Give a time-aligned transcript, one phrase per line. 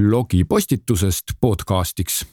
[0.00, 2.26] blogipostitusest podcastiks.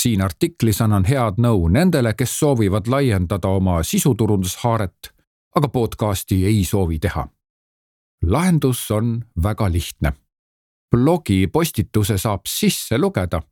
[0.00, 5.10] siin artiklis annan head nõu nendele, kes soovivad laiendada oma sisuturundushaaret,
[5.56, 7.28] aga podcasti ei soovi teha.
[8.26, 10.12] lahendus on väga lihtne.
[10.90, 13.42] blogipostituse saab sisse lugeda.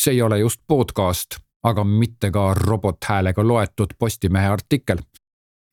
[0.00, 4.98] see ei ole just podcast, aga mitte ka robothäälega loetud Postimehe artikkel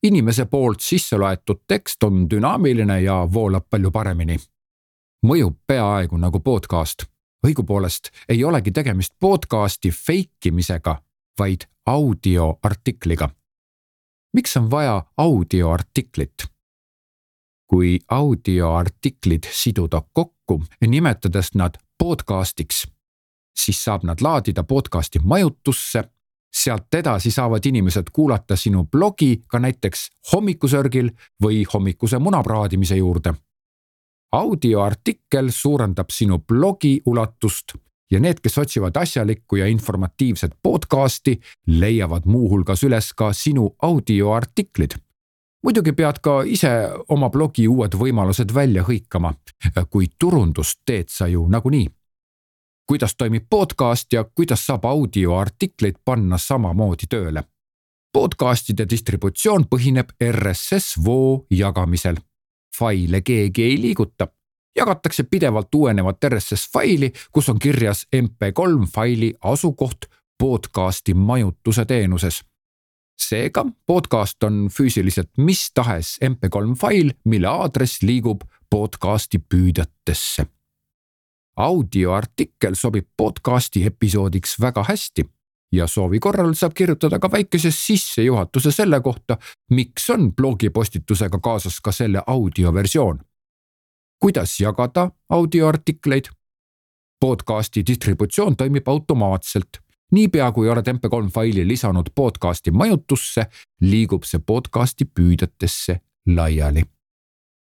[0.02, 4.36] inimese poolt sisse loetud tekst on dünaamiline ja voolab palju paremini
[5.26, 7.04] mõjub peaaegu nagu podcast.
[7.46, 11.02] õigupoolest ei olegi tegemist podcasti fake imisega,
[11.38, 13.30] vaid audioartikliga.
[14.32, 16.32] miks on vaja audioartiklit?
[17.66, 22.88] kui audioartiklid siduda kokku, nimetades nad podcastiks,
[23.64, 26.04] siis saab nad laadida podcasti majutusse
[26.62, 31.10] sealt edasi saavad inimesed kuulata sinu blogi ka näiteks hommikusörgil
[31.42, 33.34] või hommikuse munapraadimise juurde
[34.32, 37.74] audioartikkel suurendab sinu blogi ulatust
[38.10, 44.90] ja need, kes otsivad asjalikku ja informatiivset podcasti, leiavad muuhulgas üles ka sinu audioartiklid.
[45.62, 46.70] muidugi pead ka ise
[47.08, 49.34] oma blogi uued võimalused välja hõikama,
[49.90, 51.88] kuid turundust teed sa ju nagunii.
[52.86, 57.44] kuidas toimib podcast ja kuidas saab audioartikleid panna samamoodi tööle?
[58.12, 62.16] podcastide distributsioon põhineb RSS voo jagamisel
[62.78, 64.28] faile keegi ei liiguta.
[64.76, 70.04] jagatakse pidevalt uuenevat RSS faili, kus on kirjas mp3 faili asukoht
[70.38, 72.44] podcasti majutuse teenuses.
[73.22, 80.46] seega podcast on füüsiliselt mis tahes mp3 fail, mille aadress liigub podcasti püüdjatesse.
[81.56, 85.26] audioartikkel sobib podcasti episoodiks väga hästi
[85.72, 89.38] ja soovi korral saab kirjutada ka väikese sissejuhatuse selle kohta,
[89.70, 93.20] miks on blogipostitusega kaasas ka selle audioversioon.
[94.20, 96.24] kuidas jagada audioartikleid?
[97.20, 99.68] podcasti distributsioon toimib automaatselt.
[100.12, 103.46] niipea kui oled mp3 faili lisanud podcasti majutusse,
[103.80, 106.82] liigub see podcasti püüdjatesse laiali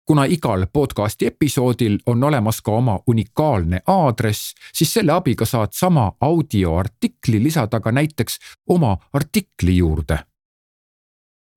[0.06, 6.12] kuna igal podcasti episoodil on olemas ka oma unikaalne aadress, siis selle abiga saad sama
[6.20, 10.18] audioartikli lisada ka näiteks oma artikli juurde.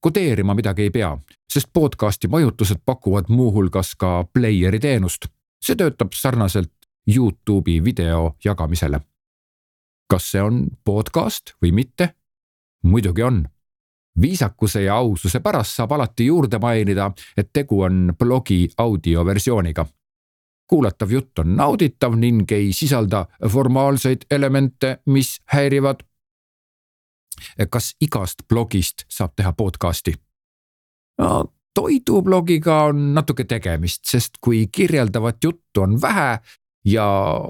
[0.01, 1.17] kodeerima midagi ei pea,
[1.53, 5.25] sest podcasti majutused pakuvad muuhulgas ka player'i teenust.
[5.66, 6.71] see töötab sarnaselt
[7.16, 8.99] Youtube'i video jagamisele.
[10.09, 12.16] kas see on podcast või mitte?
[12.83, 13.47] muidugi on
[14.22, 19.85] viisakuse ja aususe pärast saab alati juurde mainida, et tegu on blogi audioversiooniga.
[20.68, 25.96] kuulatav jutt on nauditav ning ei sisalda formaalseid elemente, mis häirivad.
[27.69, 30.13] kas igast blogist saab teha podcast'i?
[31.18, 36.40] no toidublogiga on natuke tegemist, sest kui kirjeldavat juttu on vähe
[36.85, 37.08] ja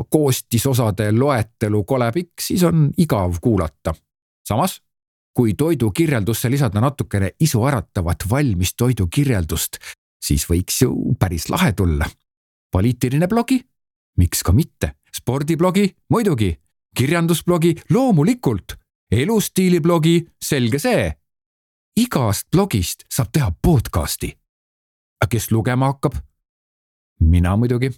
[0.10, 3.94] koostisosade loetelu kole pikk, siis on igav kuulata.
[4.48, 4.82] samas
[5.40, 9.78] kui toidu kirjeldusse lisada natukene isuäratavat valmis toidu kirjeldust,
[10.20, 12.06] siis võiks ju päris lahe tulla.
[12.72, 13.62] poliitiline blogi?
[14.18, 14.92] miks ka mitte?
[15.16, 15.96] spordiblogi?
[16.10, 16.60] muidugi.
[16.98, 17.76] kirjandusblogi?
[17.90, 18.76] loomulikult.
[19.12, 20.28] elustiiliblogi?
[20.44, 21.14] selge see.
[21.96, 24.34] igast blogist saab teha podcast'i.
[25.30, 26.18] kes lugema hakkab?
[27.20, 27.94] mina muidugi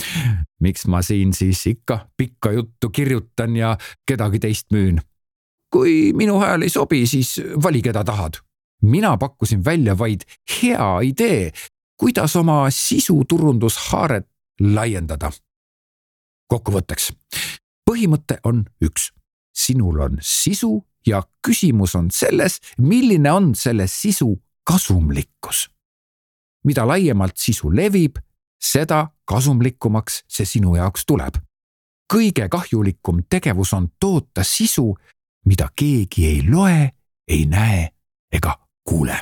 [0.64, 5.00] miks ma siin siis ikka pikka juttu kirjutan ja kedagi teist müün
[5.72, 8.40] kui minu hääl ei sobi, siis vali, keda tahad.
[8.82, 11.52] mina pakkusin välja vaid hea idee,
[11.96, 14.26] kuidas oma sisuturundushaaret
[14.60, 15.30] laiendada.
[16.48, 17.12] kokkuvõtteks,
[17.90, 19.12] põhimõte on üks,
[19.54, 25.70] sinul on sisu ja küsimus on selles, milline on selle sisu kasumlikkus.
[26.64, 28.18] mida laiemalt sisu levib,
[28.62, 31.34] seda kasumlikumaks see sinu jaoks tuleb.
[32.12, 34.94] kõige kahjulikum tegevus on toota sisu,
[35.46, 36.90] mida keegi ei loe,
[37.28, 37.88] ei näe
[38.32, 39.18] ega kuule